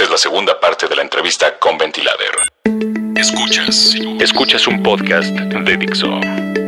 Esta 0.00 0.14
es 0.14 0.22
la 0.24 0.30
segunda 0.30 0.58
parte 0.58 0.88
de 0.88 0.96
la 0.96 1.02
entrevista 1.02 1.58
con 1.58 1.76
Ventilader. 1.76 2.32
Escuchas. 3.16 3.94
Escuchas 4.18 4.66
un 4.66 4.82
podcast 4.82 5.28
de 5.28 5.76
Dixo. 5.76 6.18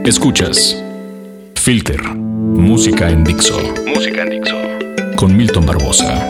Escuchas. 0.04 0.76
Filter. 1.54 2.02
Música 2.02 3.08
en 3.08 3.24
Dixo. 3.24 3.58
Música 3.86 4.20
en 4.20 4.28
Dixo. 4.32 4.56
Con 5.16 5.34
Milton 5.34 5.64
Barbosa. 5.64 6.28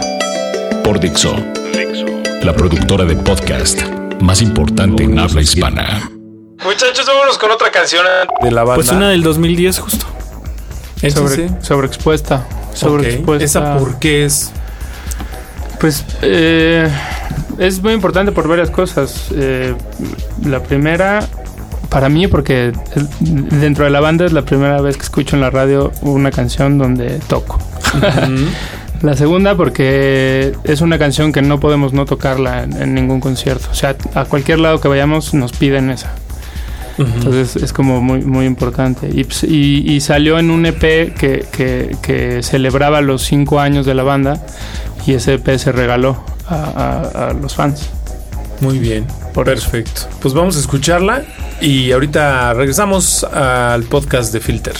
Por 0.85 1.01
Dixo. 1.01 1.35
Dixo. 1.73 2.07
La 2.45 2.55
productora 2.55 3.05
de 3.05 3.17
podcast 3.17 3.83
más 4.21 4.41
importante 4.41 5.03
en 5.03 5.19
habla 5.19 5.43
hispana. 5.43 6.09
Muchachos, 6.63 7.05
vámonos 7.05 7.37
con 7.37 7.51
otra 7.51 7.73
canción 7.73 8.07
de 8.43 8.51
la 8.53 8.63
banda. 8.63 8.77
Pues 8.77 8.93
una 8.93 9.11
del 9.11 9.25
2010 9.25 9.77
justo. 9.81 10.07
¿Esa 11.03 11.17
Sobre, 11.17 11.35
sí? 11.35 11.55
Sobreexpuesta. 11.63 12.47
Sobreexpuesta. 12.75 13.45
¿Esa 13.45 13.77
por 13.77 13.99
qué 13.99 14.25
es? 14.25 14.53
Pues 15.83 16.05
eh, 16.23 16.89
es 17.59 17.83
muy 17.83 17.93
importante 17.93 18.33
por 18.33 18.49
varias 18.49 18.71
cosas. 18.71 19.27
Eh, 19.35 19.75
la 20.47 20.63
primera, 20.63 21.27
para 21.91 22.09
mí, 22.09 22.27
porque 22.29 22.73
dentro 23.21 23.85
de 23.85 23.91
la 23.91 24.01
banda 24.01 24.25
es 24.25 24.33
la 24.33 24.43
primera 24.43 24.81
vez 24.81 24.97
que 24.97 25.03
escucho 25.03 25.35
en 25.37 25.43
la 25.43 25.51
radio 25.51 25.93
una 26.03 26.31
canción 26.31 26.79
donde 26.79 27.19
toco. 27.29 27.59
La 29.03 29.17
segunda, 29.17 29.57
porque 29.57 30.53
es 30.63 30.81
una 30.81 30.97
canción 30.97 31.33
que 31.33 31.43
no 31.43 31.59
podemos 31.59 31.93
no 31.93 32.05
tocarla 32.07 32.63
en, 32.63 32.81
en 32.81 32.95
ningún 32.95 33.19
concierto. 33.19 33.67
O 33.73 33.75
sea, 33.75 33.97
a 34.15 34.27
cualquier 34.27 34.61
lado 34.61 34.81
que 34.81 34.87
vayamos 34.87 35.35
nos 35.35 35.51
piden 35.51 35.91
esa. 35.91 36.13
Entonces 36.99 37.57
es 37.57 37.73
como 37.73 38.01
muy, 38.01 38.21
muy 38.23 38.47
importante. 38.47 39.09
Y, 39.13 39.25
pues, 39.25 39.43
y- 39.43 39.91
y 39.93 40.01
salió 40.01 40.39
en 40.39 40.53
un 40.53 40.67
EP 40.67 41.13
que, 41.19 41.45
que- 41.51 41.97
que 42.01 42.45
celebraba 42.45 43.01
los 43.01 43.23
cinco 43.25 43.59
años 43.59 43.87
de 43.87 43.95
la 43.95 44.05
banda 44.05 44.41
y 45.07 45.15
ese 45.15 45.35
EP 45.35 45.57
se 45.59 45.73
regaló 45.73 46.23
a, 46.49 46.55
a- 46.55 47.29
a 47.29 47.33
los 47.33 47.55
fans. 47.55 47.91
Muy 48.61 48.79
bien. 48.79 49.07
Por 49.35 49.49
eso. 49.49 49.71
Perfecto. 49.71 50.03
Pues 50.21 50.35
vamos 50.35 50.57
a 50.57 50.61
escucharla 50.61 51.23
y 51.61 51.91
ahorita 51.93 52.53
regresamos 52.55 53.25
al 53.25 53.83
podcast 53.85 54.33
de 54.33 54.41
Filter. 54.41 54.77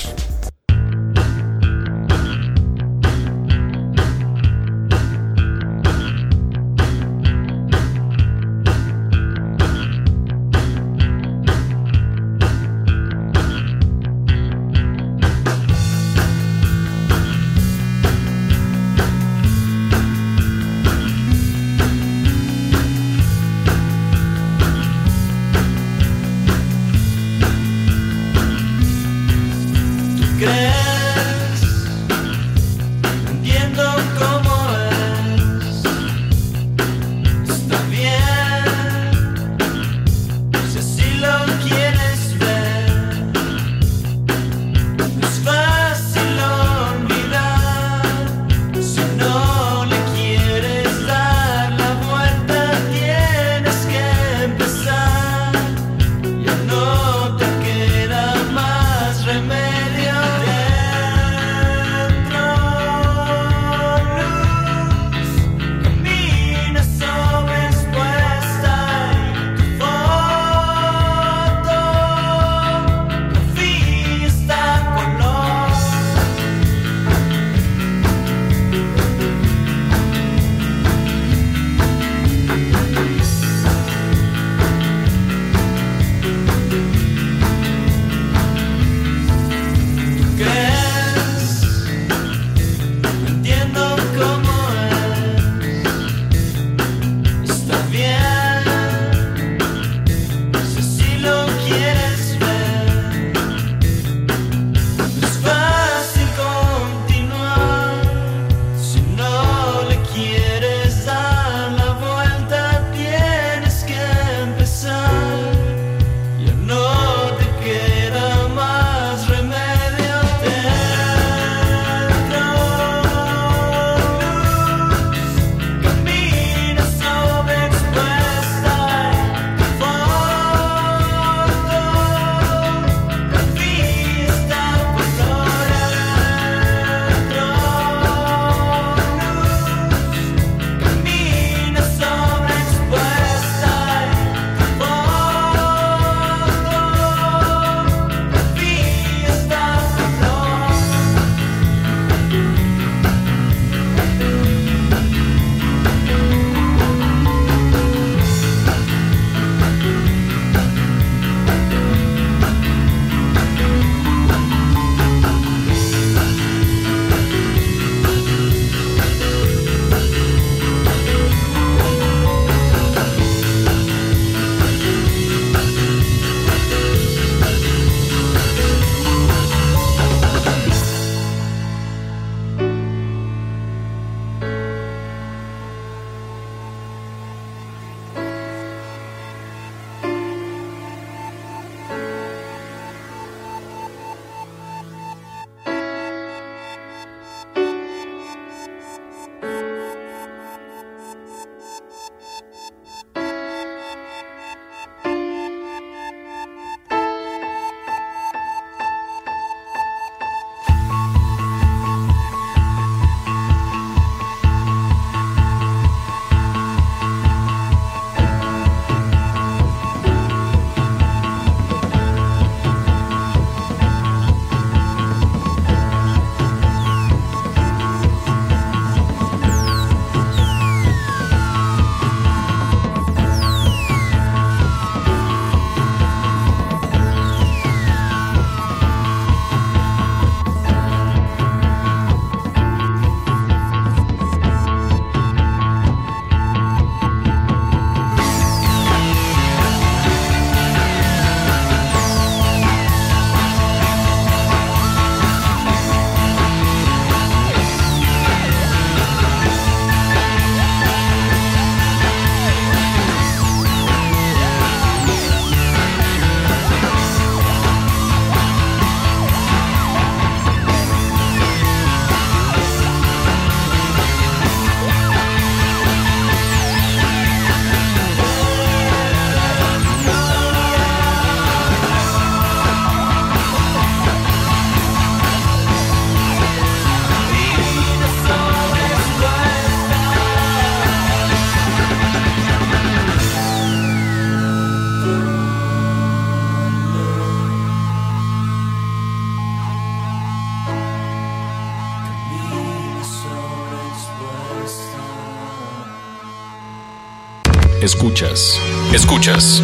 Escuchas. 307.83 308.59
Escuchas. 308.95 309.63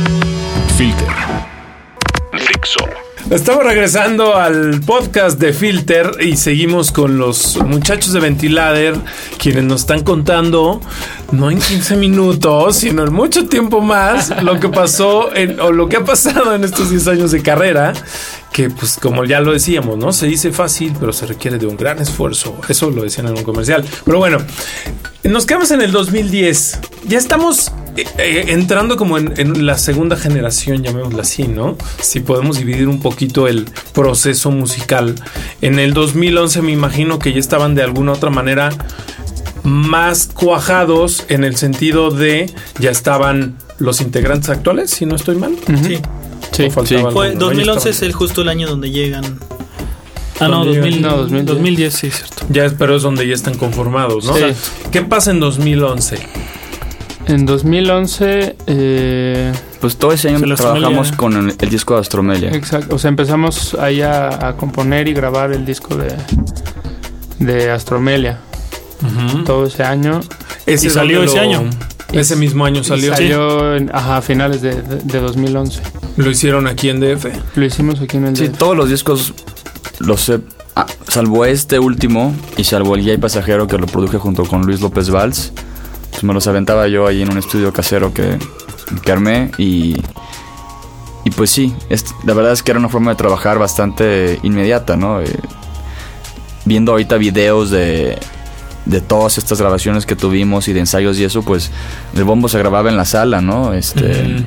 Filter. 0.76 1.06
Dixo. 2.32 2.78
Estamos 3.30 3.62
regresando 3.64 4.34
al 4.36 4.80
podcast 4.80 5.38
de 5.38 5.52
Filter 5.52 6.10
y 6.20 6.36
seguimos 6.36 6.90
con 6.92 7.18
los 7.18 7.58
muchachos 7.64 8.12
de 8.14 8.20
Ventilader, 8.20 8.94
quienes 9.38 9.64
nos 9.64 9.82
están 9.82 10.02
contando, 10.02 10.80
no 11.32 11.50
en 11.50 11.60
15 11.60 11.96
minutos, 11.96 12.76
sino 12.76 13.04
en 13.04 13.12
mucho 13.12 13.46
tiempo 13.46 13.80
más, 13.82 14.42
lo 14.42 14.58
que 14.58 14.68
pasó 14.70 15.34
en- 15.34 15.60
o 15.60 15.70
lo 15.72 15.88
que 15.88 15.96
ha 15.98 16.04
pasado 16.04 16.54
en 16.54 16.64
estos 16.64 16.88
10 16.90 17.06
años 17.08 17.30
de 17.30 17.42
carrera, 17.42 17.92
que 18.52 18.70
pues 18.70 18.96
como 19.00 19.24
ya 19.26 19.40
lo 19.40 19.52
decíamos, 19.52 19.98
¿no? 19.98 20.12
Se 20.12 20.26
dice 20.26 20.50
fácil, 20.50 20.94
pero 20.98 21.12
se 21.12 21.26
requiere 21.26 21.58
de 21.58 21.66
un 21.66 21.76
gran 21.76 21.98
esfuerzo. 22.00 22.58
Eso 22.68 22.90
lo 22.90 23.02
decían 23.02 23.26
en 23.28 23.36
un 23.36 23.44
comercial. 23.44 23.84
Pero 24.06 24.18
bueno, 24.18 24.38
nos 25.24 25.44
quedamos 25.44 25.70
en 25.70 25.82
el 25.82 25.92
2010. 25.92 26.78
Ya 27.06 27.18
estamos 27.18 27.70
eh, 28.02 28.06
eh, 28.18 28.44
entrando 28.48 28.96
como 28.96 29.18
en, 29.18 29.34
en 29.36 29.66
la 29.66 29.76
segunda 29.78 30.16
generación, 30.16 30.82
llamémosla 30.82 31.22
así, 31.22 31.48
¿no? 31.48 31.76
Si 32.00 32.20
podemos 32.20 32.58
dividir 32.58 32.88
un 32.88 33.00
poquito 33.00 33.48
el 33.48 33.66
proceso 33.92 34.50
musical. 34.50 35.14
En 35.62 35.78
el 35.78 35.94
2011 35.94 36.62
me 36.62 36.72
imagino 36.72 37.18
que 37.18 37.32
ya 37.32 37.40
estaban 37.40 37.74
de 37.74 37.82
alguna 37.82 38.12
otra 38.12 38.30
manera 38.30 38.70
más 39.64 40.28
cuajados 40.32 41.24
en 41.28 41.44
el 41.44 41.56
sentido 41.56 42.10
de 42.10 42.50
ya 42.78 42.90
estaban 42.90 43.56
los 43.78 44.00
integrantes 44.00 44.48
actuales, 44.50 44.90
si 44.90 45.06
no 45.06 45.16
estoy 45.16 45.36
mal. 45.36 45.54
Sí. 45.84 45.98
Sí. 46.52 46.64
¿O 46.64 46.70
faltaba 46.70 47.12
Fue, 47.12 47.28
alguno? 47.28 47.46
No, 47.46 47.52
ya 47.52 47.64
2011 47.66 47.90
es 47.90 48.02
el 48.02 48.12
justo 48.12 48.42
el 48.42 48.48
año 48.48 48.68
donde 48.68 48.90
llegan. 48.90 49.38
Ah, 50.40 50.48
no, 50.48 50.64
¿Dónde 50.64 50.78
2000, 50.78 50.94
llegan? 50.94 51.10
No, 51.10 51.16
2010. 51.18 51.46
2010, 51.46 51.94
sí, 51.94 52.10
cierto. 52.10 52.46
Ya, 52.48 52.70
pero 52.78 52.96
es 52.96 53.02
donde 53.02 53.26
ya 53.26 53.34
están 53.34 53.56
conformados, 53.56 54.24
¿no? 54.24 54.34
Sí. 54.34 54.42
O 54.42 54.54
sea, 54.54 54.90
¿Qué 54.90 55.02
pasa 55.02 55.30
en 55.30 55.40
2011? 55.40 56.18
En 57.28 57.44
2011, 57.46 58.56
eh, 58.66 59.52
Pues 59.80 59.96
todo 59.96 60.12
ese 60.12 60.28
año 60.30 60.40
trabajamos 60.56 61.10
Astromelia. 61.10 61.16
con 61.16 61.36
el, 61.50 61.54
el 61.60 61.68
disco 61.70 61.94
de 61.94 62.00
Astromelia. 62.00 62.50
exacto. 62.50 62.96
O 62.96 62.98
sea, 62.98 63.08
empezamos 63.10 63.74
ahí 63.74 64.00
a, 64.02 64.48
a 64.48 64.56
componer 64.56 65.06
y 65.08 65.12
grabar 65.12 65.52
el 65.52 65.64
disco 65.66 65.94
de, 65.96 66.14
de 67.38 67.70
Astromelia. 67.70 68.40
Todo 69.46 69.66
ese 69.66 69.84
año. 69.84 70.20
Ese 70.66 70.88
Y 70.88 70.90
salió 70.90 71.22
ese 71.22 71.36
lo- 71.36 71.42
año. 71.42 71.70
Ese 72.12 72.34
mismo 72.36 72.64
año 72.64 72.82
salió. 72.82 73.12
Salió 73.14 73.76
en, 73.76 73.90
ajá, 73.94 74.16
a 74.16 74.22
finales 74.22 74.62
de, 74.62 74.80
de- 74.82 74.96
de 75.04 75.20
2011. 75.20 75.82
Lo 76.16 76.30
hicieron 76.30 76.66
aquí 76.66 76.88
en 76.88 76.98
DF. 77.00 77.26
Lo 77.54 77.64
hicimos 77.64 78.00
aquí 78.00 78.16
en 78.16 78.26
el 78.26 78.36
Sí, 78.36 78.48
DF. 78.48 78.56
todos 78.58 78.76
los 78.76 78.88
discos 78.88 79.34
los 80.00 80.28
he... 80.30 80.40
ah, 80.74 80.86
salvo 81.06 81.44
este 81.44 81.78
último 81.78 82.34
y 82.56 82.64
salvo 82.64 82.94
el 82.96 83.02
Guía 83.02 83.14
y 83.14 83.18
Pasajero 83.18 83.66
que 83.66 83.76
lo 83.78 83.86
produje 83.86 84.16
junto 84.18 84.44
con 84.46 84.62
Luis 84.62 84.80
López 84.80 85.10
Valls, 85.10 85.52
pues 86.18 86.24
me 86.24 86.34
los 86.34 86.48
aventaba 86.48 86.88
yo 86.88 87.06
ahí 87.06 87.22
en 87.22 87.30
un 87.30 87.38
estudio 87.38 87.72
casero 87.72 88.12
que, 88.12 88.38
que 89.02 89.12
armé 89.12 89.52
y... 89.56 89.94
Y 91.24 91.30
pues 91.30 91.50
sí, 91.50 91.72
es- 91.90 92.06
la 92.24 92.34
verdad 92.34 92.52
es 92.52 92.62
que 92.64 92.72
era 92.72 92.80
una 92.80 92.88
forma 92.88 93.12
de 93.12 93.16
trabajar 93.16 93.58
bastante 93.58 94.40
inmediata, 94.42 94.96
¿no? 94.96 95.20
Eh, 95.20 95.26
viendo 96.64 96.90
ahorita 96.92 97.16
videos 97.18 97.70
de, 97.70 98.18
de 98.86 99.00
todas 99.00 99.38
estas 99.38 99.60
grabaciones 99.60 100.06
que 100.06 100.16
tuvimos 100.16 100.66
y 100.66 100.72
de 100.72 100.80
ensayos 100.80 101.18
y 101.18 101.24
eso, 101.24 101.42
pues 101.42 101.70
el 102.16 102.24
bombo 102.24 102.48
se 102.48 102.58
grababa 102.58 102.88
en 102.88 102.96
la 102.96 103.04
sala, 103.04 103.40
¿no? 103.40 103.74
Este... 103.74 104.44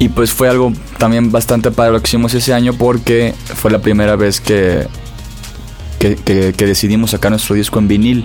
Y 0.00 0.08
pues 0.08 0.32
fue 0.32 0.48
algo 0.48 0.72
también 0.96 1.30
bastante 1.30 1.70
padre 1.70 1.92
lo 1.92 2.00
que 2.00 2.08
hicimos 2.08 2.32
ese 2.34 2.54
año 2.54 2.72
porque 2.72 3.34
fue 3.54 3.70
la 3.70 3.78
primera 3.80 4.16
vez 4.16 4.40
que, 4.40 4.86
que, 6.00 6.16
que- 6.16 6.52
que 6.56 6.66
decidimos 6.66 7.10
sacar 7.12 7.30
nuestro 7.30 7.54
disco 7.54 7.78
en 7.78 7.86
vinil. 7.88 8.24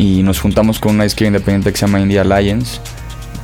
Y 0.00 0.22
nos 0.22 0.40
juntamos 0.40 0.78
con 0.78 0.94
una 0.94 1.04
disquera 1.04 1.28
independiente 1.28 1.70
que 1.72 1.78
se 1.78 1.84
llama 1.86 2.00
India 2.00 2.22
Alliance, 2.22 2.80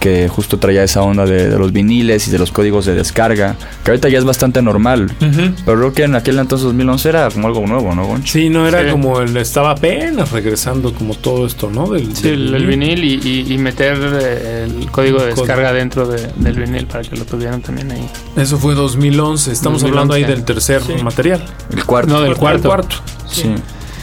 que 0.00 0.26
justo 0.28 0.58
traía 0.58 0.84
esa 0.84 1.02
onda 1.02 1.26
de, 1.26 1.50
de 1.50 1.58
los 1.58 1.70
viniles 1.72 2.28
y 2.28 2.30
de 2.30 2.38
los 2.38 2.50
códigos 2.50 2.86
de 2.86 2.94
descarga, 2.94 3.56
que 3.84 3.90
ahorita 3.90 4.08
ya 4.08 4.18
es 4.18 4.24
bastante 4.24 4.62
normal. 4.62 5.10
Pero 5.18 5.78
creo 5.78 5.92
que 5.92 6.02
en 6.04 6.14
aquel 6.14 6.38
entonces 6.38 6.64
2011 6.64 7.08
era 7.10 7.28
como 7.30 7.48
algo 7.48 7.66
nuevo, 7.66 7.94
¿no, 7.94 8.06
Gonch? 8.06 8.26
Sí, 8.26 8.48
no 8.48 8.66
era 8.66 8.84
Sí. 8.84 8.90
como 8.90 9.20
el 9.20 9.36
estaba 9.36 9.72
apenas 9.72 10.30
regresando 10.32 10.94
como 10.94 11.14
todo 11.14 11.46
esto, 11.46 11.70
¿no? 11.70 11.90
Del, 11.90 12.14
Sí, 12.16 12.28
el, 12.28 12.54
el 12.54 12.66
vinil 12.66 13.04
y, 13.04 13.20
y- 13.22 13.52
y 13.52 13.58
meter 13.58 13.98
eh, 14.22 14.64
el 14.66 14.90
código 14.90 15.18
de 15.18 15.30
código. 15.30 15.42
descarga 15.46 15.72
dentro 15.74 16.06
de- 16.06 16.28
del 16.36 16.58
vinil 16.58 16.86
para 16.86 17.02
que 17.02 17.16
lo 17.16 17.24
tuvieran 17.26 17.60
también 17.60 17.90
ahí. 17.90 18.08
Eso 18.36 18.56
fue 18.58 18.74
2011. 18.74 19.52
Estamos 19.52 19.82
2011. 19.82 19.86
hablando 19.88 20.14
ahí 20.14 20.24
del 20.24 20.44
tercer 20.44 20.82
Sí. 20.82 20.94
material. 21.02 21.44
El 21.70 21.84
cuarto. 21.84 22.12
No, 22.14 22.20
del 22.22 22.30
El 22.32 22.36
cuarto. 22.38 22.68
cuarto. 22.68 22.96
sí. 23.28 23.50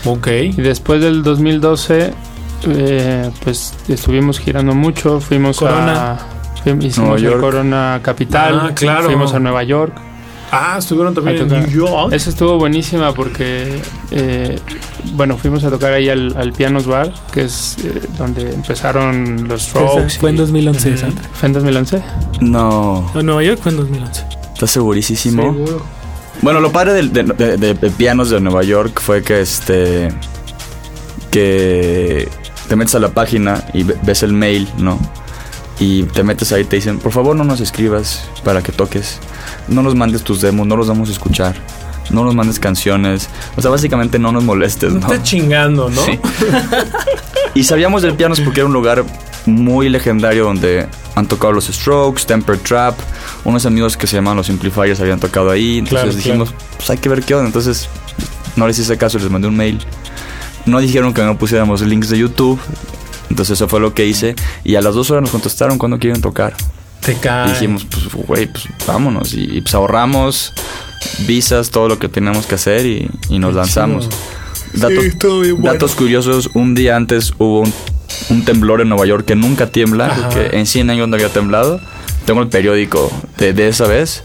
Ok. 0.05 0.27
Y 0.55 0.61
después 0.61 1.01
del 1.01 1.23
2012, 1.23 2.13
eh, 2.67 3.29
pues 3.43 3.73
estuvimos 3.87 4.39
girando 4.39 4.73
mucho. 4.73 5.19
Fuimos 5.19 5.57
Corona. 5.57 6.13
a. 6.13 6.17
fuim- 6.63 6.83
Hicimos 6.83 6.97
Nueva 7.09 7.15
el 7.17 7.23
York. 7.23 7.39
Corona 7.41 7.99
Capital. 8.03 8.59
Ah, 8.63 8.71
claro. 8.75 9.05
Fuimos 9.05 9.33
a 9.33 9.39
Nueva 9.39 9.63
York. 9.63 9.93
Ah, 10.55 10.75
estuvieron 10.77 11.15
también 11.15 11.37
en. 11.37 11.47
New 11.49 11.67
York. 11.67 12.13
Esa 12.13 12.29
estuvo 12.29 12.59
buenísima 12.59 13.11
porque, 13.13 13.81
eh, 14.11 14.59
bueno, 15.13 15.35
fuimos 15.35 15.63
a 15.63 15.71
tocar 15.71 15.93
ahí 15.93 16.09
al, 16.09 16.35
al 16.37 16.53
Pianos 16.53 16.85
Bar, 16.85 17.11
que 17.31 17.45
es 17.45 17.75
eh, 17.83 18.01
donde 18.19 18.53
empezaron 18.53 19.47
los 19.47 19.63
Strokes. 19.63 20.19
Fue 20.19 20.29
en 20.29 20.35
2011, 20.37 20.89
Ujú. 20.89 20.97
Sandra. 20.99 21.23
¿Fue 21.33 21.47
en 21.47 21.53
2011? 21.53 22.03
No, 22.41 23.11
En 23.15 23.25
Nueva 23.25 23.41
York 23.43 23.59
fue 23.63 23.71
en 23.71 23.77
2011. 23.79 24.25
¿estás 24.53 24.69
segurísimo? 24.69 25.41
Seguro. 25.53 25.85
Bueno, 26.43 26.59
lo 26.59 26.71
padre 26.71 26.93
de- 27.01 27.23
de- 27.23 27.57
de 27.73 27.89
pianos 27.89 28.29
de 28.29 28.39
Nueva 28.39 28.61
York 28.63 28.99
fue 29.01 29.23
que 29.23 29.41
este 29.41 30.09
que 31.31 32.27
te 32.73 32.77
metes 32.77 32.95
a 32.95 32.99
la 32.99 33.09
página 33.09 33.63
y 33.71 33.83
ve- 33.83 33.95
ves 34.01 34.23
el 34.23 34.33
mail, 34.33 34.67
¿no? 34.79 34.97
Y 35.79 36.03
te 36.05 36.23
metes 36.23 36.51
ahí 36.53 36.63
y 36.63 36.65
te 36.65 36.77
dicen, 36.77 36.97
por 36.97 37.11
favor 37.11 37.35
no 37.35 37.43
nos 37.43 37.59
escribas 37.61 38.23
para 38.43 38.63
que 38.63 38.71
toques. 38.71 39.19
No 39.67 39.83
nos 39.83 39.93
mandes 39.93 40.23
tus 40.23 40.41
demos, 40.41 40.65
no 40.65 40.75
los 40.75 40.87
vamos 40.87 41.09
a 41.09 41.11
escuchar. 41.11 41.53
No 42.09 42.23
nos 42.25 42.33
mandes 42.33 42.57
canciones. 42.59 43.29
O 43.55 43.61
sea, 43.61 43.69
básicamente 43.69 44.17
no 44.17 44.31
nos 44.31 44.43
molestes, 44.43 44.91
No 44.91 45.01
¿no? 45.01 45.13
está 45.13 45.21
chingando, 45.21 45.91
¿no? 45.91 46.01
Sí. 46.03 46.19
y 47.53 47.63
sabíamos 47.63 48.01
del 48.01 48.15
pianos 48.15 48.41
porque 48.41 48.61
era 48.61 48.67
un 48.67 48.73
lugar 48.73 49.05
muy 49.45 49.87
legendario 49.87 50.43
donde 50.45 50.87
han 51.13 51.27
tocado 51.27 51.53
los 51.53 51.65
Strokes, 51.67 52.23
Temper 52.25 52.57
Trap, 52.57 52.97
unos 53.45 53.67
amigos 53.67 53.95
que 53.97 54.07
se 54.07 54.15
llaman 54.15 54.35
los 54.35 54.47
Simplifiers 54.47 54.99
habían 54.99 55.19
tocado 55.19 55.51
ahí, 55.51 55.77
entonces 55.77 56.01
Claro, 56.05 56.17
dijimos, 56.17 56.53
pues 56.77 56.89
hay 56.89 56.97
que 56.97 57.07
ver 57.09 57.21
qué 57.21 57.35
onda, 57.35 57.45
entonces 57.45 57.87
no 58.55 58.65
les 58.65 58.79
hice 58.79 58.97
caso, 58.97 59.19
les 59.19 59.29
mandé 59.29 59.47
un 59.47 59.55
mail. 59.57 59.79
No 60.65 60.79
dijeron 60.79 61.13
que 61.13 61.21
no 61.23 61.37
pusiéramos 61.37 61.81
links 61.81 62.09
de 62.09 62.17
YouTube, 62.19 62.59
entonces 63.29 63.57
eso 63.57 63.67
fue 63.67 63.79
lo 63.79 63.93
que 63.93 64.05
hice 64.05 64.35
y 64.63 64.75
a 64.75 64.81
las 64.81 64.95
dos 64.95 65.11
horas 65.11 65.21
nos 65.23 65.31
contestaron 65.31 65.77
cuando 65.77 65.99
quieren 65.99 66.21
tocar. 66.21 66.55
Te 67.01 67.15
cae. 67.15 67.49
Y 67.49 67.51
dijimos, 67.53 67.85
pues 67.89 68.05
güey, 68.25 68.47
pues 68.47 68.65
vámonos 68.87 69.33
y, 69.33 69.57
y, 69.57 69.61
pues 69.61 69.73
ahorramos 69.75 70.53
visas, 71.27 71.69
todo 71.69 71.89
lo 71.89 71.99
que 71.99 72.07
teníamos 72.07 72.45
que 72.45 72.55
hacer 72.55 72.85
y, 72.85 73.09
y 73.29 73.39
nos 73.39 73.53
lanzamos. 73.55 74.07
chido. 74.09 74.17
Dato- 74.89 75.01
estuvo 75.01 75.39
bien 75.41 75.61
Datos 75.61 75.95
curiosos, 75.95 76.49
un 76.53 76.73
día 76.75 76.95
antes 76.95 77.33
hubo 77.37 77.59
un, 77.61 77.73
un 78.29 78.45
temblor 78.45 78.79
en 78.81 78.89
Nueva 78.89 79.05
York 79.05 79.25
que 79.25 79.35
nunca 79.35 79.67
tiembla, 79.67 80.05
Ajá. 80.07 80.29
que 80.29 80.57
en 80.57 80.65
100 80.65 80.89
años 80.91 81.07
no 81.09 81.15
había 81.15 81.29
temblado. 81.29 81.81
Tengo 82.25 82.41
el 82.41 82.47
periódico 82.47 83.11
de, 83.37 83.51
de 83.53 83.67
esa 83.67 83.85
vez. 83.85 84.23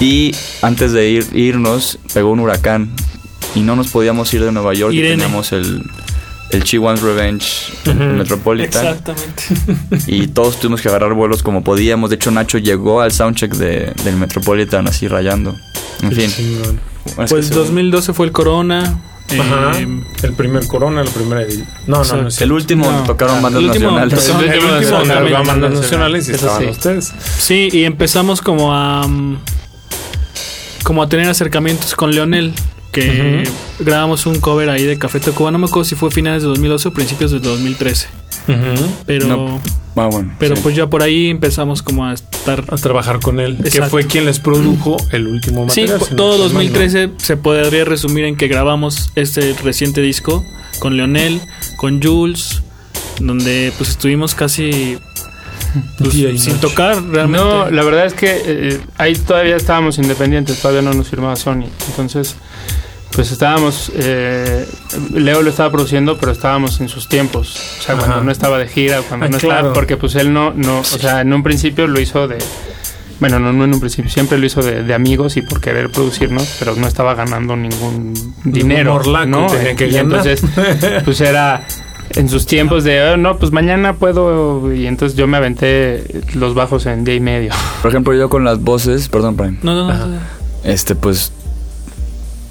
Y 0.00 0.34
antes 0.60 0.92
de 0.92 1.08
ir, 1.08 1.26
irnos, 1.34 1.98
pegó 2.12 2.30
un 2.32 2.40
huracán 2.40 2.90
y 3.54 3.60
no 3.60 3.76
nos 3.76 3.88
podíamos 3.88 4.32
ir 4.34 4.44
de 4.44 4.52
Nueva 4.52 4.74
York 4.74 4.94
y 4.94 5.00
teníamos 5.02 5.52
el, 5.52 5.82
el 6.50 6.64
Chihuahua's 6.64 7.02
Revenge 7.02 7.72
en 7.86 7.96
Ujú. 8.02 8.16
Metropolitan. 8.18 8.86
Exactamente. 8.86 9.42
Y 10.06 10.28
todos 10.28 10.58
tuvimos 10.60 10.80
que 10.80 10.88
agarrar 10.88 11.14
vuelos 11.14 11.42
como 11.42 11.62
podíamos. 11.64 12.10
De 12.10 12.16
hecho, 12.16 12.30
Nacho 12.30 12.58
llegó 12.58 13.00
al 13.00 13.12
soundcheck 13.12 13.54
de, 13.54 13.92
del 14.04 14.16
Metropolitan 14.16 14.86
así 14.88 15.08
rayando. 15.08 15.56
En 16.02 16.10
Qué 16.10 16.14
fin. 16.16 16.30
chingón. 16.30 16.80
Pues 17.28 17.46
se- 17.48 17.54
2012 17.54 18.12
fue 18.12 18.26
el 18.26 18.32
Corona. 18.32 19.00
Ajá. 19.30 19.78
eh, 19.78 19.86
el 20.22 20.32
primer 20.32 20.66
Corona, 20.66 21.04
la 21.04 21.10
primera. 21.10 21.42
No, 21.86 21.98
no, 21.98 22.04
Sí. 22.04 22.14
no. 22.16 22.28
el 22.46 22.52
último 22.52 22.90
No. 22.90 23.02
tocaron 23.04 23.42
bandas 23.42 23.60
El 23.62 23.68
último 23.68 23.90
nacionales. 23.90 24.28
El 24.28 24.36
último 24.36 24.72
de 24.74 24.80
Nacional. 25.06 25.44
bandas 25.46 25.72
nacionales 25.74 26.28
y 26.28 26.32
estaban 26.32 26.62
sí. 26.62 26.66
ustedes. 26.70 27.12
Sí, 27.38 27.68
y 27.72 27.84
empezamos 27.84 28.40
como 28.40 28.72
a 28.74 29.06
mm, 29.06 29.38
como 30.82 31.02
a 31.02 31.08
tener 31.10 31.28
acercamientos 31.28 31.94
con 31.94 32.12
Leonel, 32.14 32.54
que 32.92 33.44
grabamos 33.78 34.26
un 34.26 34.40
cover 34.40 34.70
ahí 34.70 34.84
de 34.84 34.98
Café 34.98 35.20
Tacuba, 35.20 35.50
no 35.50 35.58
me 35.58 35.66
acuerdo 35.66 35.84
si 35.84 35.94
fue 35.94 36.10
finales 36.10 36.42
de 36.42 36.48
2012 36.48 36.88
o 36.88 36.92
principios 36.92 37.30
de 37.32 37.38
2013, 37.40 38.08
pero 39.06 39.26
No, 39.28 39.60
Ah, 39.96 40.06
bueno. 40.10 40.32
pero 40.38 40.54
sí. 40.56 40.62
pues 40.62 40.76
ya 40.76 40.86
por 40.88 41.02
ahí 41.02 41.28
empezamos 41.28 41.82
como 41.82 42.04
a 42.06 42.14
estar 42.14 42.64
A 42.68 42.76
trabajar 42.76 43.18
con 43.20 43.40
él. 43.40 43.58
Que 43.70 43.82
fue 43.82 44.06
quien 44.06 44.24
les 44.26 44.38
produjo 44.38 44.96
el 45.12 45.26
último 45.26 45.68
Sí, 45.70 45.82
material. 45.82 46.00
si 46.04 46.10
no 46.12 46.16
todo 46.16 46.46
estoy 46.46 46.54
mal, 46.66 46.72
2013 46.72 47.10
se 47.18 47.36
podría 47.36 47.84
resumir 47.84 48.24
en 48.24 48.36
que 48.36 48.46
grabamos 48.48 49.10
este 49.16 49.54
reciente 49.64 50.00
disco 50.00 50.44
con 50.78 50.96
Leonel, 50.96 51.40
con 51.76 52.00
Jules, 52.02 52.62
donde 53.20 53.72
pues 53.76 53.90
estuvimos 53.90 54.34
casi 54.36 54.98
pues, 55.98 56.14
sin 56.14 56.32
noche. 56.32 56.52
tocar 56.60 57.02
realmente. 57.04 57.44
No, 57.44 57.68
la 57.70 57.82
verdad 57.82 58.06
es 58.06 58.14
que 58.14 58.40
eh, 58.46 58.80
ahí 58.96 59.14
todavía 59.16 59.56
estábamos 59.56 59.98
independientes, 59.98 60.60
todavía 60.62 60.82
no 60.82 60.94
nos 60.94 61.08
firmaba 61.08 61.34
Sony. 61.36 61.66
Entonces, 61.90 62.36
pues 63.18 63.32
estábamos, 63.32 63.90
eh, 63.96 64.64
Leo 65.12 65.42
lo 65.42 65.50
estaba 65.50 65.72
produciendo, 65.72 66.18
pero 66.18 66.30
estábamos 66.30 66.80
en 66.80 66.88
sus 66.88 67.08
tiempos. 67.08 67.56
O 67.80 67.82
sea, 67.82 67.96
cuando 67.96 68.20
no 68.22 68.30
estaba 68.30 68.58
de 68.58 68.68
gira, 68.68 69.00
cuando 69.08 69.26
Ah, 69.26 69.28
no 69.28 69.38
claro. 69.38 69.56
estaba, 69.56 69.74
porque 69.74 69.96
pues 69.96 70.14
él 70.14 70.32
no, 70.32 70.52
no, 70.54 70.78
o 70.78 70.84
sea, 70.84 71.22
en 71.22 71.32
un 71.32 71.42
principio 71.42 71.88
lo 71.88 71.98
hizo 71.98 72.28
de, 72.28 72.38
bueno, 73.18 73.40
no, 73.40 73.52
no 73.52 73.64
en 73.64 73.74
un 73.74 73.80
principio, 73.80 74.08
siempre 74.08 74.38
lo 74.38 74.46
hizo 74.46 74.62
de, 74.62 74.84
de 74.84 74.94
amigos 74.94 75.36
y 75.36 75.42
por 75.42 75.60
querer 75.60 75.90
producirnos, 75.90 76.54
pero 76.60 76.76
no 76.76 76.86
estaba 76.86 77.14
ganando 77.16 77.56
ningún 77.56 78.14
dinero, 78.44 78.92
morlaco 78.92 79.26
¿no? 79.26 79.46
tenía 79.48 79.74
que 79.74 79.88
y 79.88 79.90
ganar. 79.94 80.24
entonces, 80.28 80.42
pues 81.04 81.20
era 81.20 81.66
en 82.14 82.28
sus 82.28 82.46
tiempos 82.46 82.84
de, 82.84 83.02
"Oh, 83.02 83.16
no, 83.16 83.36
pues 83.36 83.50
mañana 83.50 83.94
puedo, 83.94 84.72
y 84.72 84.86
entonces 84.86 85.18
yo 85.18 85.26
me 85.26 85.38
aventé 85.38 86.04
los 86.34 86.54
bajos 86.54 86.86
en 86.86 87.02
día 87.02 87.16
y 87.16 87.20
medio. 87.20 87.50
Por 87.82 87.90
ejemplo, 87.90 88.14
yo 88.14 88.28
con 88.30 88.44
las 88.44 88.60
voces, 88.60 89.08
perdón, 89.08 89.34
Prime, 89.36 89.58
No, 89.64 89.74
no, 89.74 90.06
no. 90.06 90.18
Este, 90.62 90.94
pues 90.94 91.32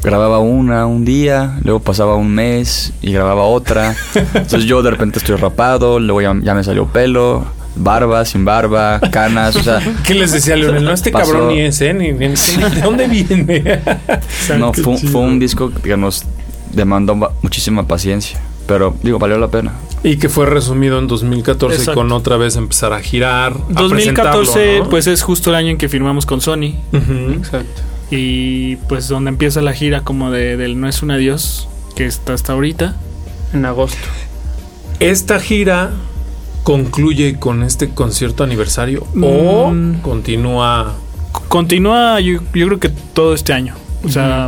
grababa 0.07 0.39
una 0.39 0.85
un 0.85 1.03
día, 1.03 1.59
luego 1.63 1.79
pasaba 1.81 2.15
un 2.15 2.33
mes 2.33 2.93
y 3.01 3.11
grababa 3.11 3.43
otra. 3.43 3.93
Entonces 4.15 4.63
yo 4.65 4.81
de 4.81 4.91
repente 4.91 5.19
estoy 5.19 5.35
rapado, 5.35 5.99
luego 5.99 6.21
ya, 6.21 6.33
ya 6.41 6.53
me 6.53 6.63
salió 6.63 6.85
pelo, 6.87 7.45
barba, 7.75 8.23
sin 8.23 8.45
barba, 8.45 8.99
canas, 9.11 9.55
o 9.57 9.63
sea, 9.63 9.79
¿Qué 10.05 10.13
les 10.13 10.31
decía 10.31 10.55
Leonel? 10.55 10.83
No, 10.83 10.91
este 10.93 11.11
Pasó. 11.11 11.33
cabrón 11.33 11.49
ni 11.49 11.59
es, 11.61 11.81
¿eh? 11.81 11.93
Ni, 11.93 12.11
ni- 12.13 12.27
¿De 12.29 12.81
dónde 12.81 13.07
viene? 13.07 13.81
no, 14.57 14.71
fue, 14.73 14.97
fue 14.97 15.21
un 15.21 15.39
disco 15.39 15.71
que 15.71 15.97
nos 15.97 16.23
demandó 16.73 17.15
muchísima 17.41 17.85
paciencia, 17.85 18.39
pero 18.65 18.95
digo, 19.03 19.19
valió 19.19 19.37
la 19.37 19.49
pena. 19.49 19.73
Y 20.03 20.17
que 20.17 20.29
fue 20.29 20.45
resumido 20.45 20.99
en 20.99 21.07
2014 21.07 21.75
Exacto. 21.75 21.99
con 21.99 22.11
otra 22.13 22.37
vez 22.37 22.55
empezar 22.55 22.93
a 22.93 22.99
girar. 23.01 23.53
a 23.53 23.73
2014, 23.73 24.51
presentarlo, 24.53 24.83
¿no? 24.85 24.89
pues 24.89 25.07
es 25.07 25.21
justo 25.21 25.49
el 25.49 25.55
año 25.57 25.69
en 25.71 25.77
que 25.77 25.89
firmamos 25.89 26.25
con 26.25 26.39
Sony. 26.39 26.75
Exacto. 26.93 27.81
Y 28.09 28.77
pues 28.87 29.07
donde 29.07 29.29
empieza 29.29 29.61
la 29.61 29.73
gira 29.73 30.01
como 30.01 30.31
de, 30.31 30.55
del 30.57 30.79
No 30.79 30.87
es 30.87 31.01
un 31.03 31.11
adiós, 31.11 31.67
que 31.95 32.05
está 32.05 32.33
hasta 32.33 32.53
ahorita. 32.53 32.95
En 33.53 33.65
agosto. 33.65 33.97
¿Esta 34.99 35.39
gira 35.39 35.91
concluye 36.63 37.37
con 37.39 37.63
este 37.63 37.89
concierto 37.89 38.43
aniversario 38.43 39.05
o 39.21 39.71
Mm. 39.71 39.99
continúa? 40.01 40.95
C- 41.33 41.43
Continúa 41.47 42.19
yo, 42.19 42.39
yo 42.53 42.65
creo 42.67 42.79
que 42.79 42.89
todo 42.89 43.33
este 43.33 43.53
año. 43.53 43.75
O 44.03 44.09
sea, 44.09 44.47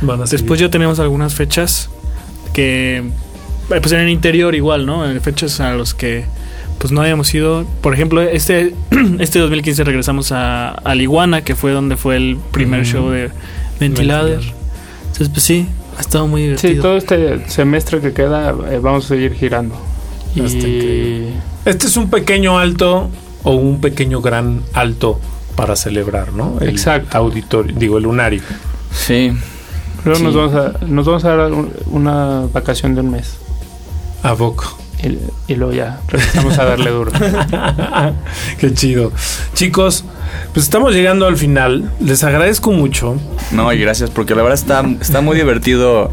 Van 0.00 0.22
a 0.22 0.26
seguir? 0.26 0.40
después 0.40 0.60
ya 0.60 0.70
tenemos 0.70 0.98
algunas 1.00 1.34
fechas 1.34 1.90
que 2.52 2.98
eh, 2.98 3.80
pues 3.80 3.92
en 3.92 4.00
el 4.00 4.08
interior 4.08 4.54
igual, 4.54 4.86
¿no? 4.86 5.08
En 5.08 5.20
Fechas 5.20 5.60
a 5.60 5.72
los 5.74 5.92
que 5.94 6.24
pues 6.78 6.92
no 6.92 7.00
habíamos 7.02 7.32
ido. 7.34 7.64
Por 7.80 7.94
ejemplo, 7.94 8.20
este, 8.22 8.74
este 9.18 9.38
2015 9.40 9.84
regresamos 9.84 10.32
a, 10.32 10.70
a 10.70 10.94
Liguana, 10.94 11.42
que 11.42 11.54
fue 11.54 11.72
donde 11.72 11.96
fue 11.96 12.16
el 12.16 12.38
primer 12.52 12.84
show 12.86 13.10
de 13.10 13.30
Ventilader. 13.80 14.40
Entonces, 15.06 15.28
pues 15.30 15.42
sí, 15.42 15.66
ha 15.96 16.00
estado 16.00 16.26
muy 16.26 16.42
divertido. 16.42 16.74
Sí, 16.74 16.80
todo 16.80 16.96
este 16.96 17.48
semestre 17.48 18.00
que 18.00 18.12
queda 18.12 18.54
eh, 18.70 18.78
vamos 18.80 19.04
a 19.06 19.08
seguir 19.08 19.34
girando. 19.34 19.74
Y. 20.34 21.28
Este 21.64 21.86
es 21.86 21.96
un 21.96 22.08
pequeño 22.10 22.58
alto 22.58 23.10
o 23.42 23.52
un 23.54 23.80
pequeño 23.80 24.20
gran 24.20 24.62
alto 24.72 25.20
para 25.56 25.74
celebrar, 25.76 26.32
¿no? 26.32 26.58
El 26.60 26.68
Exacto. 26.68 27.16
auditorio, 27.18 27.74
digo, 27.76 27.98
el 27.98 28.04
lunario. 28.04 28.40
Sí, 28.92 29.32
luego 30.04 30.20
nos, 30.22 30.34
vamos 30.34 30.54
a, 30.54 30.84
nos 30.86 31.06
vamos 31.06 31.24
a 31.24 31.36
dar 31.36 31.52
un- 31.52 31.72
una 31.90 32.42
vacación 32.52 32.94
de 32.94 33.00
un 33.00 33.10
mes. 33.10 33.36
¿A 34.22 34.34
poco? 34.34 34.78
Y, 35.02 35.52
y 35.52 35.54
luego 35.56 35.72
ya 35.72 36.00
regresamos 36.08 36.58
a 36.58 36.64
darle 36.64 36.90
duro. 36.90 37.12
Qué 38.58 38.74
chido. 38.74 39.12
Chicos, 39.54 40.04
pues 40.52 40.64
estamos 40.66 40.92
llegando 40.94 41.26
al 41.26 41.36
final. 41.36 41.92
Les 42.00 42.24
agradezco 42.24 42.72
mucho. 42.72 43.16
No, 43.52 43.72
y 43.72 43.78
gracias, 43.78 44.10
porque 44.10 44.34
la 44.34 44.42
verdad 44.42 44.58
está, 44.58 44.84
está 45.00 45.20
muy 45.20 45.36
divertido. 45.36 46.10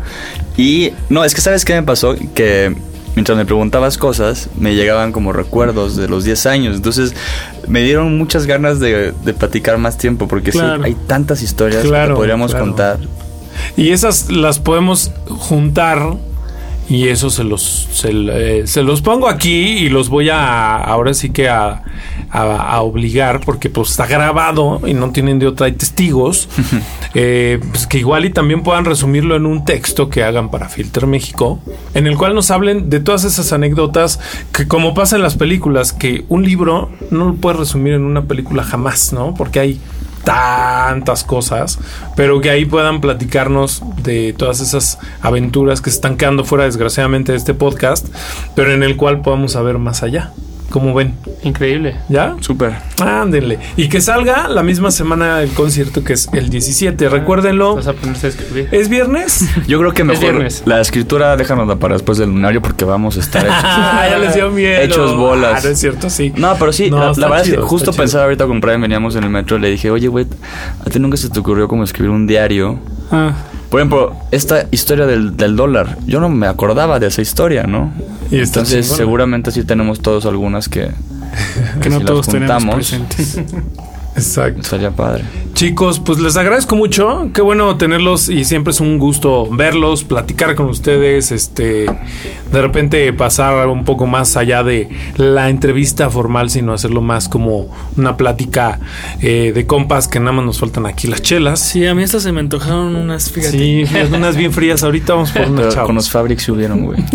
Y 0.57 0.91
no, 1.09 1.23
es 1.23 1.33
que 1.33 1.41
sabes 1.41 1.65
qué 1.65 1.73
me 1.73 1.83
pasó, 1.83 2.15
que 2.35 2.75
mientras 3.15 3.37
me 3.37 3.45
preguntabas 3.45 3.97
cosas, 3.97 4.49
me 4.57 4.75
llegaban 4.75 5.11
como 5.11 5.33
recuerdos 5.33 5.95
de 5.95 6.07
los 6.07 6.23
10 6.23 6.45
años. 6.45 6.75
Entonces 6.75 7.13
me 7.67 7.81
dieron 7.81 8.17
muchas 8.17 8.45
ganas 8.45 8.79
de, 8.79 9.13
de 9.23 9.33
platicar 9.33 9.77
más 9.79 9.97
tiempo, 9.97 10.27
porque 10.27 10.51
Claro. 10.51 10.83
sí, 10.83 10.89
hay 10.89 10.95
tantas 11.07 11.41
historias 11.41 11.83
Claro, 11.83 12.13
que 12.13 12.17
podríamos 12.19 12.51
claro. 12.51 12.65
contar. 12.67 12.99
Y 13.77 13.89
esas 13.91 14.29
las 14.31 14.59
podemos 14.59 15.11
juntar. 15.27 16.17
Y 16.87 17.07
eso 17.07 17.31
se 17.31 17.43
los, 17.43 17.63
se, 17.91 18.11
eh, 18.11 18.67
se 18.67 18.83
los 18.83 19.01
pongo 19.01 19.27
aquí 19.27 19.49
y 19.79 19.89
los 19.89 20.09
voy 20.09 20.29
a, 20.29 20.75
ahora 20.75 21.15
sí 21.15 21.31
que 21.31 21.49
a, 21.49 21.81
a- 22.29 22.73
a 22.75 22.81
obligar, 22.81 23.41
porque 23.43 23.71
pues 23.71 23.89
está 23.89 24.05
grabado 24.05 24.79
y 24.85 24.93
no 24.93 25.09
tienen 25.11 25.39
de 25.39 25.47
otra, 25.47 25.65
hay 25.65 25.71
testigos, 25.71 26.47
eh, 27.15 27.59
pues 27.71 27.87
que 27.87 27.97
igual 27.97 28.25
y 28.25 28.29
también 28.29 28.61
puedan 28.61 28.85
resumirlo 28.85 29.35
en 29.35 29.47
un 29.47 29.65
texto 29.65 30.09
que 30.09 30.23
hagan 30.23 30.51
para 30.51 30.69
Filter 30.69 31.07
México, 31.07 31.59
en 31.95 32.05
el 32.05 32.17
cual 32.17 32.35
nos 32.35 32.51
hablen 32.51 32.87
de 32.89 32.99
todas 32.99 33.23
esas 33.23 33.51
anécdotas 33.51 34.19
que 34.53 34.67
como 34.67 34.93
pasa 34.93 35.15
en 35.15 35.23
las 35.23 35.35
películas, 35.35 35.91
que 35.91 36.23
un 36.29 36.43
libro 36.43 36.91
no 37.09 37.25
lo 37.25 37.33
puedes 37.35 37.59
resumir 37.59 37.93
en 37.93 38.03
una 38.03 38.25
película 38.25 38.63
jamás, 38.63 39.11
¿no? 39.11 39.33
Porque 39.33 39.59
hay 39.59 39.79
tantas 40.25 41.23
cosas, 41.23 41.79
pero 42.17 42.41
que 42.41 42.49
ahí 42.49 42.65
puedan 42.65 42.99
platicarnos 42.99 43.81
de 44.03 44.33
todas 44.33 44.59
esas 44.59 44.99
aventuras 45.21 45.79
que 45.79 45.89
se 45.89 45.95
están 45.95 46.17
quedando 46.17 46.43
fuera 46.43 46.65
desgraciadamente 46.65 47.31
de 47.31 47.37
este 47.37 47.53
podcast, 47.53 48.07
pero 48.55 48.73
en 48.73 48.83
el 48.83 48.97
cual 48.97 49.21
podamos 49.21 49.53
saber 49.53 49.77
más 49.77 50.03
allá. 50.03 50.33
¿Cómo 50.69 50.93
ven? 50.93 51.13
Increíble. 51.43 51.95
¿Ya? 52.09 52.35
Súper. 52.41 52.73
Ándenle. 53.01 53.59
Y 53.77 53.87
que 53.87 54.01
salga 54.01 54.47
la 54.49 54.63
misma 54.63 54.91
semana 54.91 55.41
el 55.41 55.49
concierto 55.51 56.03
que 56.03 56.13
es 56.13 56.27
el 56.33 56.49
17. 56.49 57.07
Recuérdenlo. 57.07 57.75
Vas 57.75 57.87
a 57.87 57.93
ponerse 57.93 58.27
a 58.27 58.29
escribir. 58.31 58.67
¿Es 58.71 58.89
viernes? 58.89 59.45
Yo 59.67 59.79
creo 59.79 59.93
que 59.93 60.03
mejor 60.03 60.21
viernes. 60.21 60.63
la 60.65 60.81
escritura 60.81 61.37
déjanos 61.37 61.73
para 61.77 61.93
después 61.95 62.17
del 62.17 62.29
lunario 62.29 62.61
porque 62.61 62.83
vamos 62.83 63.15
a 63.17 63.19
estar 63.21 63.43
hechos, 63.45 63.55
Ah, 63.63 64.05
ya 64.09 64.17
les 64.17 64.33
dio 64.33 64.49
miedo. 64.51 64.81
hechos 64.81 65.15
bolas. 65.15 65.59
Ah, 65.63 65.67
no 65.67 65.69
es 65.69 65.79
cierto, 65.79 66.09
sí. 66.09 66.33
No, 66.35 66.55
pero 66.59 66.73
sí, 66.73 66.89
No, 66.89 67.13
la, 67.13 67.27
verdad 67.29 67.41
es 67.47 67.51
que 67.53 67.57
justo 67.61 67.93
pensaba 67.93 68.25
ahorita 68.25 68.45
con 68.47 68.59
Brian, 68.59 68.81
veníamos 68.81 69.15
en 69.15 69.23
el 69.23 69.29
metro, 69.29 69.57
le 69.57 69.69
dije, 69.69 69.91
oye, 69.91 70.07
güey, 70.07 70.25
¿a 70.85 70.89
ti 70.89 70.99
nunca 70.99 71.15
se 71.17 71.29
te 71.29 71.39
ocurrió 71.39 71.67
como 71.67 71.83
escribir 71.83 72.09
un 72.11 72.27
diario? 72.27 72.79
Ah, 73.11 73.33
Por 73.69 73.79
ejemplo, 73.79 74.15
esta 74.31 74.65
historia 74.71 75.05
del, 75.05 75.37
del 75.37 75.55
dólar, 75.55 75.97
yo 76.05 76.19
no 76.19 76.27
me 76.29 76.47
acordaba 76.47 76.99
de 76.99 77.07
esa 77.07 77.21
historia, 77.21 77.63
¿no? 77.63 77.93
Y 78.31 78.39
Entonces, 78.39 78.87
seguramente 78.87 79.51
sí 79.51 79.63
tenemos 79.63 79.99
todos 79.99 80.25
algunas 80.25 80.69
que, 80.69 80.89
que 81.81 81.89
no 81.89 81.97
si 81.97 82.03
las 82.03 82.05
todos 82.05 82.27
tenemos 82.27 82.63
juntamos, 82.63 82.75
presentes. 82.75 83.39
Exacto. 84.15 84.61
estaría 84.61 84.91
padre. 84.91 85.23
Chicos, 85.53 85.99
pues 85.99 86.19
les 86.19 86.35
agradezco 86.35 86.75
mucho. 86.75 87.29
Qué 87.33 87.41
bueno 87.41 87.77
tenerlos 87.77 88.27
y 88.29 88.43
siempre 88.43 88.71
es 88.71 88.81
un 88.81 88.97
gusto 88.99 89.47
verlos, 89.49 90.03
platicar 90.03 90.55
con 90.55 90.67
ustedes, 90.67 91.31
este, 91.31 91.85
de 91.85 92.61
repente 92.61 93.11
pasar 93.13 93.67
un 93.67 93.85
poco 93.85 94.05
más 94.05 94.35
allá 94.35 94.63
de 94.63 94.89
la 95.15 95.49
entrevista 95.49 96.09
formal, 96.09 96.49
sino 96.49 96.73
hacerlo 96.73 97.01
más 97.01 97.29
como 97.29 97.73
una 97.95 98.17
plática 98.17 98.79
eh, 99.21 99.53
de 99.55 99.65
compas 99.65 100.07
que 100.09 100.19
nada 100.19 100.33
más 100.33 100.45
nos 100.45 100.59
faltan 100.59 100.85
aquí 100.85 101.07
las 101.07 101.21
chelas. 101.21 101.59
Sí, 101.61 101.85
a 101.85 101.95
mí 101.95 102.03
estas 102.03 102.23
se 102.23 102.31
me 102.33 102.41
antojaron 102.41 102.95
unas, 102.95 103.31
fíjate. 103.31 103.57
Sí, 103.57 103.85
unas 104.11 104.35
bien 104.35 104.51
frías. 104.51 104.83
Ahorita 104.83 105.13
vamos 105.13 105.31
por 105.31 105.43
unas 105.43 105.55
Pero 105.61 105.71
chavas. 105.71 105.85
con 105.85 105.95
los 105.95 106.09
Fabrics 106.09 106.43
subieron, 106.43 106.83
güey. 106.85 107.01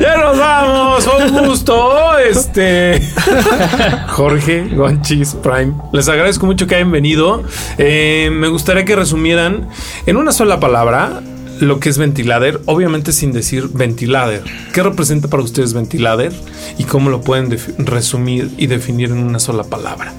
ya 0.00 0.16
nos 0.18 0.38
vamos, 0.38 1.06
un 1.06 1.46
gusto. 1.46 2.18
Este 2.18 3.00
Jorge 4.06 4.68
Gonchis 4.74 5.34
Prime. 5.34 5.74
Les 5.92 6.08
agradezco 6.08 6.46
mucho 6.46 6.66
que 6.66 6.76
hayan 6.76 6.90
venido. 6.90 7.42
Eh, 7.78 8.30
me 8.32 8.48
gustaría 8.48 8.84
que 8.84 8.96
resumieran 8.96 9.68
en 10.06 10.16
una 10.16 10.32
sola 10.32 10.60
palabra 10.60 11.20
lo 11.60 11.80
que 11.80 11.88
es 11.88 11.98
ventilader, 11.98 12.60
obviamente 12.66 13.12
sin 13.12 13.32
decir 13.32 13.68
ventilader. 13.72 14.44
¿Qué 14.72 14.82
representa 14.82 15.28
para 15.28 15.42
ustedes 15.42 15.74
ventilader 15.74 16.32
y 16.78 16.84
cómo 16.84 17.10
lo 17.10 17.20
pueden 17.20 17.56
resumir 17.78 18.50
y 18.56 18.66
definir 18.66 19.10
en 19.10 19.18
una 19.18 19.40
sola 19.40 19.64
palabra? 19.64 20.12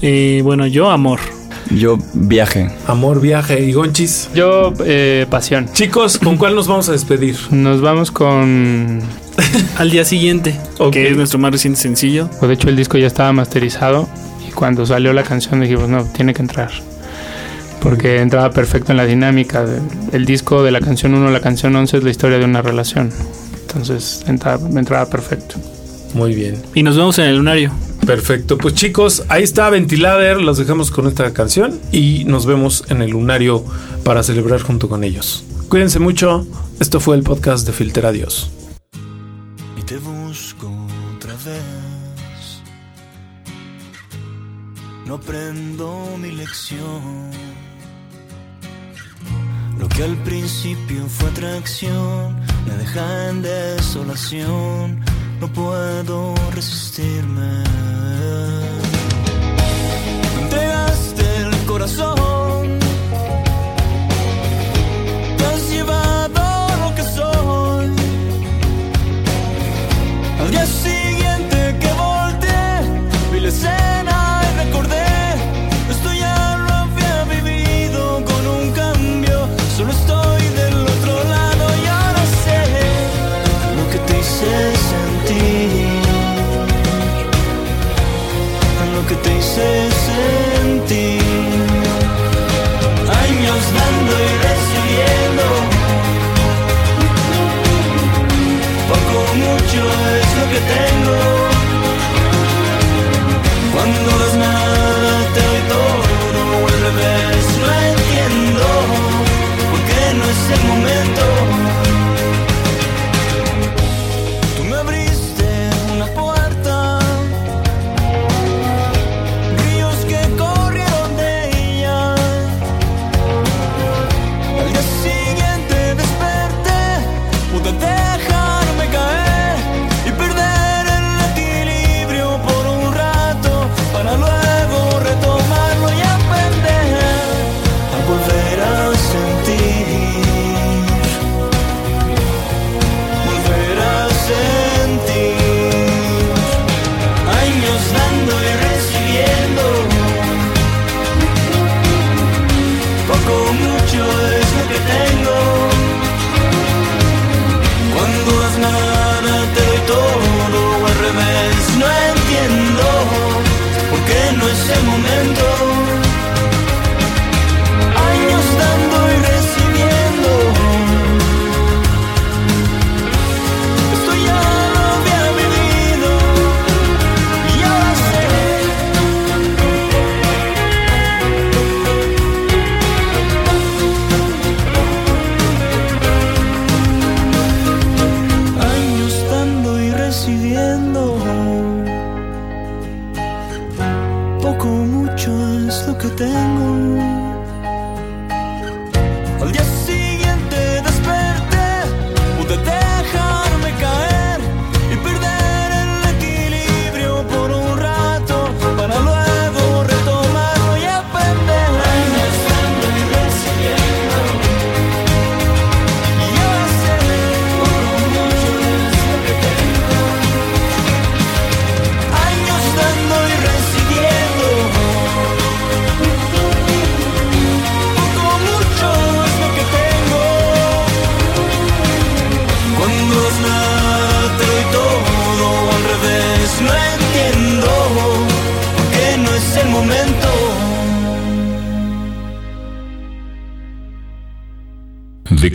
Y 0.00 0.40
bueno, 0.40 0.66
yo 0.66 0.90
amor. 0.90 1.20
Yo 1.70 1.98
viaje. 2.14 2.70
Amor, 2.86 3.20
viaje 3.20 3.60
y 3.60 3.72
Gonchis. 3.72 4.30
Yo, 4.34 4.72
eh, 4.84 5.26
pasión. 5.28 5.68
Chicos, 5.72 6.18
¿con 6.18 6.36
cuál 6.36 6.54
nos 6.54 6.68
vamos 6.68 6.88
a 6.88 6.92
despedir? 6.92 7.36
Nos 7.50 7.80
vamos 7.80 8.10
con. 8.10 9.02
Al 9.76 9.90
día 9.90 10.04
siguiente, 10.04 10.58
Ok. 10.78 10.92
que 10.92 11.10
es 11.10 11.16
nuestro 11.16 11.38
más 11.38 11.52
reciente 11.52 11.80
sencillo. 11.80 12.28
pues, 12.38 12.48
de 12.48 12.54
hecho, 12.54 12.68
el 12.68 12.76
disco 12.76 12.98
ya 12.98 13.06
estaba 13.06 13.32
masterizado. 13.32 14.08
Y 14.48 14.52
cuando 14.52 14.86
salió 14.86 15.12
la 15.12 15.22
canción 15.22 15.60
dijimos, 15.60 15.88
no, 15.88 16.04
tiene 16.04 16.32
que 16.34 16.42
entrar. 16.42 16.70
Porque 17.80 18.20
entraba 18.20 18.50
perfecto 18.50 18.92
en 18.92 18.96
la 18.96 19.04
dinámica. 19.06 19.64
El 20.12 20.24
disco 20.24 20.62
de 20.62 20.70
la 20.70 20.80
canción 20.80 21.14
1 21.14 21.28
a 21.28 21.30
la 21.30 21.40
canción 21.40 21.74
11 21.76 21.98
es 21.98 22.02
la 22.04 22.10
historia 22.10 22.38
de 22.38 22.44
una 22.44 22.62
relación. 22.62 23.10
Entonces 23.66 24.24
entraba, 24.26 24.66
entraba 24.68 25.08
perfecto. 25.08 25.56
Muy 26.14 26.34
bien. 26.34 26.56
Y 26.74 26.82
nos 26.82 26.96
vemos 26.96 27.18
en 27.18 27.26
el 27.26 27.36
lunario. 27.36 27.72
Perfecto, 28.06 28.56
pues 28.56 28.74
chicos, 28.74 29.24
ahí 29.28 29.42
está 29.42 29.68
Ventilader, 29.68 30.40
los 30.40 30.58
dejamos 30.58 30.92
con 30.92 31.08
esta 31.08 31.32
canción 31.32 31.80
y 31.90 32.22
nos 32.26 32.46
vemos 32.46 32.84
en 32.88 33.02
el 33.02 33.10
lunario 33.10 33.64
para 34.04 34.22
celebrar 34.22 34.60
junto 34.62 34.88
con 34.88 35.02
ellos. 35.02 35.44
Cuídense 35.68 35.98
mucho, 35.98 36.46
esto 36.78 37.00
fue 37.00 37.16
el 37.16 37.24
podcast 37.24 37.66
de 37.66 37.72
Filter 37.72 38.06
Adiós 38.06 38.50
te 39.86 39.98
busco 39.98 40.68
otra 41.14 41.34
vez. 41.34 42.62
No 45.06 45.14
aprendo 45.14 46.16
mi 46.18 46.32
lección. 46.32 47.30
Lo 49.78 49.88
que 49.88 50.02
al 50.02 50.16
principio 50.24 51.06
fue 51.06 51.28
atracción 51.28 52.36
me 52.66 52.74
deja 52.76 53.28
en 53.28 53.42
desolación. 53.42 55.04
No 55.40 55.48
puedo 55.52 56.34
resistirme. 56.52 57.62
Me 60.34 60.42
entregaste 60.42 61.36
el 61.42 61.66
corazón. 61.66 62.45